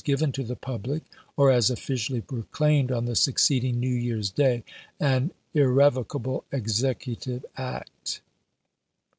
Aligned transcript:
'given 0.03 0.31
to 0.31 0.41
the 0.43 0.55
public, 0.55 1.03
or 1.37 1.51
as 1.51 1.69
officially 1.69 2.21
proclaimed 2.21 2.91
on 2.91 3.05
the 3.05 3.15
succeeding 3.15 3.79
New 3.79 3.93
Year's 3.93 4.31
Day, 4.31 4.63
an 4.99 5.29
irrevocable 5.53 6.43
Executive 6.51 7.45
act. 7.55 8.19